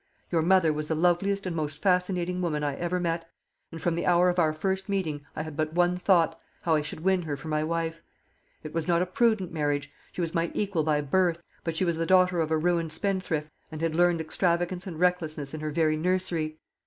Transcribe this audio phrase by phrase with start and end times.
[0.31, 3.29] Your mother was the loveliest and most fascinating woman I ever met,
[3.71, 6.81] and from the hour of our first meeting I had but one thought how I
[6.81, 8.01] should win her for my wife.
[8.63, 9.91] It was not a prudent marriage.
[10.11, 13.51] She was my equal by birth; but she was the daughter of a ruined spendthrift,
[13.71, 16.57] and had learnt extravagance and recklessness in her very nursery.